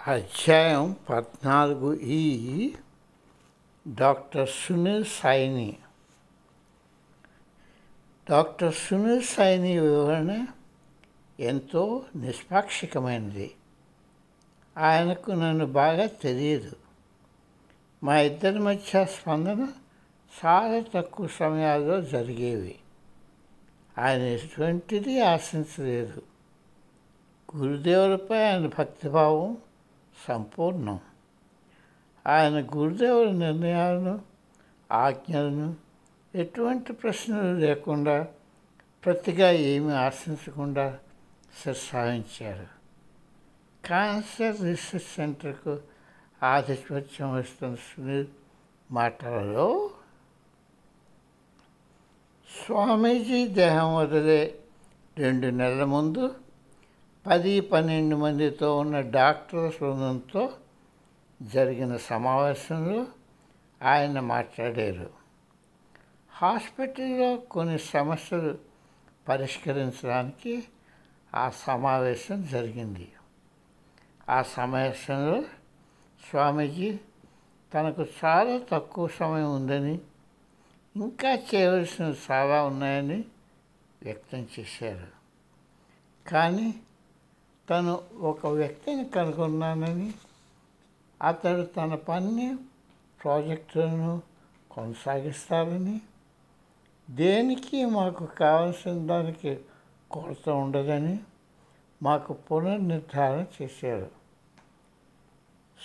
[0.00, 2.74] అధ్యాయం పద్నాలుగు ఈ
[3.88, 5.76] డాక్టర్ సునీల్ సైని.
[8.30, 10.46] డాక్టర్ సునీల్ సైని వివరణ
[11.40, 13.54] ఎంతో నిష్పాక్షికమైనది.
[14.78, 16.76] ఆయనకు నన్ను బాగా తెలియదు.
[18.02, 19.68] మా ఇద్దరి మధ్య స్పందన
[20.46, 22.74] చాలా తక్కువ సమయాల్లో జరిగేవి.
[23.98, 26.22] ఆయన ఎటువంటిది ఆశించలేదు.
[27.56, 29.56] గురుదేవులపై ఆయన భక్తిభావం
[30.16, 30.98] సంపూర్ణం.
[32.26, 34.14] ఆయన గురుదేవుల నిర్ణయాలను
[34.90, 35.68] ఆజ్ఞలను
[36.34, 38.26] ఎటువంటి ప్రశ్నలు లేకుండా
[39.04, 40.98] ప్రతిగా ఏమీ ఆశించకుండా
[41.58, 42.66] శిరసావించారు
[43.84, 45.74] క్యాన్సర్ రీసెర్చ్ సెంటర్కు
[46.42, 48.26] ఆధిపత్యం వస్తున్న సునీల్
[48.90, 49.68] మాటలలో
[52.48, 54.40] స్వామీజీ దేహం వదిలే
[55.18, 56.24] రెండు నెలల ముందు
[57.26, 60.52] పది పన్నెండు మందితో ఉన్న డాక్టర్ల బృందంతో
[61.42, 63.06] జరిగిన సమావేశంలో
[63.82, 65.10] ఆయన మాట్లాడారు.
[66.32, 68.58] హాస్పిటల్లో కొన్ని సమస్యలు
[69.28, 70.64] పరిష్కరించడానికి
[71.34, 73.12] ఆ సమావేశం జరిగింది.
[74.28, 75.42] ఆ సమావేశంలో
[76.30, 76.98] స్వామీజీ
[77.74, 79.98] తనకు చాలా తక్కువ సమయం ఉందని
[80.96, 83.24] ఇంకా చేయవలసినవి చాలా ఉన్నాయని
[84.02, 85.06] వ్యక్తం చేశారు.
[86.30, 86.74] కానీ
[87.70, 90.14] తను ఒక వ్యక్తిని కనుగొన్నానని
[91.22, 92.56] అతడు తన పని
[93.22, 94.22] ప్రాజెక్టులను
[94.70, 96.00] కొనసాగిస్తారని
[97.10, 99.60] దేనికి మాకు కావాల్సిన దానికి
[100.10, 101.20] కొరత ఉండదని
[102.02, 104.10] మాకు పునర్నిర్ధారణ చేశారు.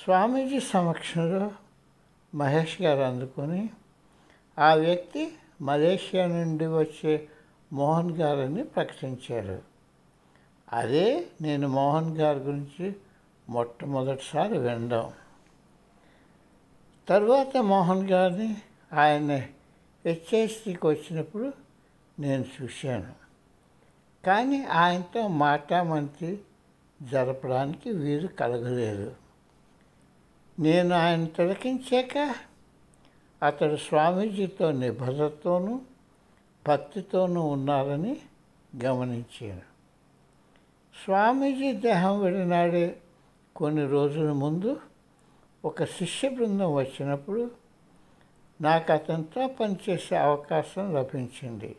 [0.04, 1.52] స్వామీజీ సమక్షంలో
[2.36, 3.70] మహేష్ గారు అందుకొని
[4.60, 7.28] ఆ వ్యక్తి మలేషియా నుండి వచ్చే
[7.74, 9.69] మోహన్ గారని ప్రకటించారు.
[10.73, 12.95] అదే నేను మోహన్ గారి గురించి
[13.50, 15.11] మొట్టమొదటిసారి వినడం.
[17.08, 18.56] తర్వాత మోహన్ గారిని
[18.94, 19.31] ఆయన
[20.06, 21.54] హెచ్ఎస్సికి వచ్చినప్పుడు
[22.20, 23.14] నేను చూశాను.
[24.26, 26.39] కానీ ఆయనతో మాటామంతి
[27.02, 29.15] జరపడానికి వీలు కలగలేదు.
[30.60, 32.36] నేను ఆయన తిలకించాక
[33.45, 35.82] అతడు స్వామీజీతో నిబద్ధతోనూ
[36.67, 38.17] భక్తితోనూ ఉన్నారని
[38.86, 39.69] గమనించాను.
[40.95, 43.02] స్వామీజీ దేహం వెళ్ళినాడే
[43.55, 44.82] కొన్ని రోజుల ముందు
[45.66, 47.52] ఒక శిష్య బృందం వచ్చినప్పుడు
[48.61, 51.76] నాకు అతనితో పనిచేసే అవకాశం లభించింది.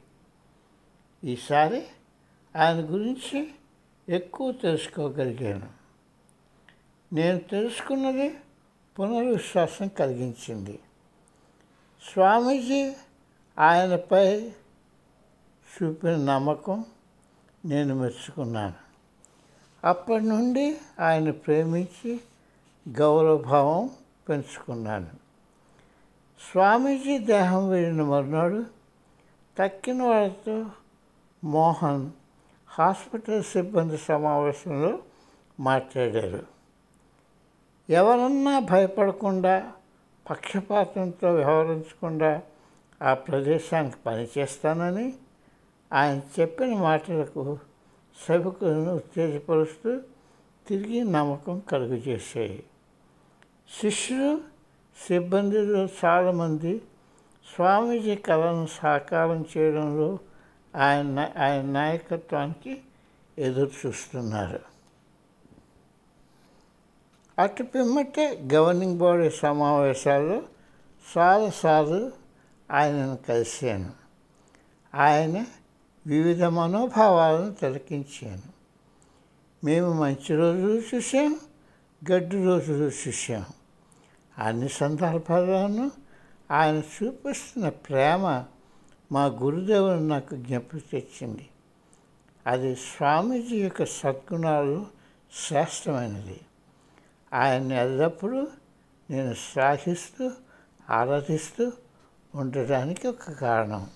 [1.25, 1.87] ఈసారి
[2.56, 3.50] ఆయన గురించి
[4.09, 5.69] ఎక్కువ తెలుసుకోగలిగాను.
[7.12, 8.28] నేను తెలుసుకున్నది
[8.98, 10.78] పునర్విశ్వాసం కలిగించింది.
[12.12, 12.92] స్వామీజీ
[13.59, 14.53] ఆయనపై
[15.71, 16.84] చూపిన నమ్మకం
[17.65, 18.90] నేను మెచ్చుకున్నాను.
[19.84, 22.20] అప్పటి నుండి ఆయన ప్రేమించి
[22.88, 23.91] గౌరవభావం
[24.28, 25.06] పెంచుకున్నాను.
[26.52, 28.64] స్వామీజీ దేహం వెళ్ళిన మరునాడు
[29.58, 30.66] తక్కిన వాళ్ళతో
[31.44, 32.10] మోహన్
[32.68, 34.98] హాస్పిటల్ సిబ్బంది సమావేశంలో
[35.60, 36.47] మాట్లాడారు.
[37.91, 39.72] ఎవరన్నా భయపడకుండా
[40.30, 42.42] పక్షపాతంతో వ్యవహరించకుండా
[43.02, 45.14] ఆ ప్రదేశానికి పనిచేస్తానని
[45.92, 47.58] ఆయన చెప్పిన మాటలకు
[48.28, 50.00] సభకులను ఉత్తేజపరుస్తూ
[50.66, 52.64] తిరిగి నమ్మకం కలుగజేశాయి.
[53.81, 54.41] శిష్యులు
[55.06, 56.82] సిబ్బందిలో చాలామంది
[57.54, 60.19] స్వామీజీ కళను సాకారం చేయడంలో
[60.76, 62.82] ఆయన ఆయన నాయకత్వానికి
[63.38, 64.60] ఎదురు చూస్తున్నారు
[67.38, 70.42] అటు పిమ్మటే గవర్నింగ్ బాడీ సమావేశాల్లో
[71.19, 72.12] చాలాసార్లు
[72.70, 73.91] ఆయనను కలిశాను.
[74.94, 75.47] ఆయన
[76.06, 78.61] వివిధ మనోభావాలను తిలకించాను.
[79.65, 81.41] మేము మంచి రోజులు చూసాం
[82.12, 83.44] గడ్డు రోజులు చూసాం
[84.39, 85.91] అన్ని సందర్భాల్లోనూ
[86.50, 88.44] ఆయన చూపిస్తున్న ప్రేమ
[89.12, 91.49] మా గురుదేవుని నాకు జ్ఞప్తి తెచ్చింది.
[92.47, 94.87] అది స్వామీజీ యొక్క సద్గుణాలు
[95.33, 96.41] శ్రేష్టమైనది.
[97.33, 98.47] ఆయన్ని ఎల్లప్పుడూ
[99.10, 100.30] నేను శ్లాఘిస్తూ
[100.91, 101.72] ఆరాధిస్తూ
[102.34, 103.91] ఉండడానికి ఒక కారణం.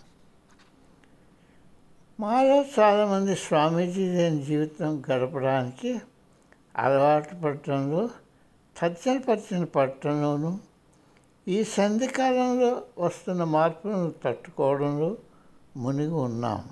[2.20, 6.00] మాలో చాలామంది స్వామీజీ లేని జీవితం గడపడానికి
[6.76, 8.10] అలవాటు పడటంలో
[8.76, 10.58] తర్జనపరిచిన పట్టణంలోనూ
[11.48, 15.16] ఈ సంధికాలంలో వస్తున్న మార్పులను తట్టుకోవడంలో
[15.76, 16.64] మునిగి ఉన్నాం.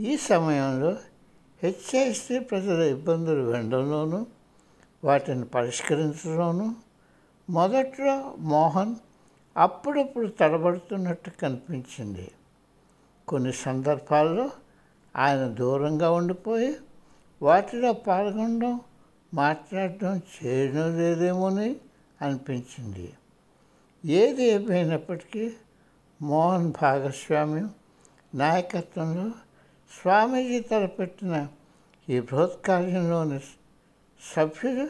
[0.00, 0.96] ఈ సమయంలో
[1.62, 4.26] హెచ్ఐసి ప్రజల ఇబ్బందులు వినడంలోనూ
[5.04, 6.70] వాటిని పరిష్కరించడంలోనూ
[7.50, 8.96] మొదట్లో మోహన్
[9.56, 12.30] అప్పుడప్పుడు తడబడుతున్నట్టు కనిపించింది.
[13.28, 14.50] కొన్ని సందర్భాల్లో
[15.16, 16.76] ఆయన దూరంగా ఉండిపోయి
[17.42, 18.80] వాటిలో పాల్గొనడం
[19.34, 21.76] మాట్లాడటం చేయడం లేదేమోని
[22.22, 23.06] అనిపించింది.
[24.04, 25.44] ఏది ఏమైనప్పటికీ
[26.22, 27.68] మోహన్ భాగస్వామ్యం
[28.34, 29.26] నాయకత్వంలో
[29.90, 31.34] స్వామీజీ తలపెట్టిన
[32.08, 33.40] ఈ బృహత్కార్యంలోని
[34.36, 34.86] సభ్యులు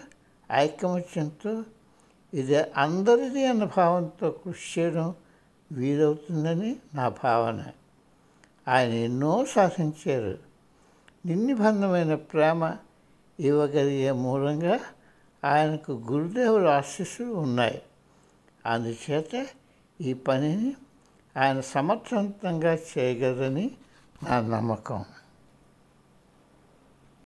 [0.52, 1.52] ఐకమత్యంతో
[2.34, 5.14] ఇది అందరిది అన్న భావంతో కృషి చేయడం
[5.72, 7.60] వీలవుతుందని నా భావన.
[8.68, 10.38] ఆయన ఎన్నో సాధించారు.
[11.26, 12.76] నిర్నిబంధమైన ప్రేమ
[13.40, 14.80] ఇవ్వగలిగే మూలంగా
[15.44, 17.82] ఆయనకు గురుదేవుల ఆశీస్సులు ఉన్నాయి.
[18.66, 19.46] అందుచేత
[20.00, 20.76] ఈ పనిని
[21.36, 23.70] ఆయన సమర్థవంతంగా చేయగలరని
[24.30, 25.04] నా నమ్మకం.